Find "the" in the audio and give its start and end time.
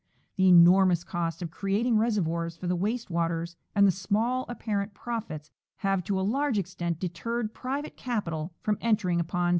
0.35-0.47, 2.65-2.75, 3.85-3.91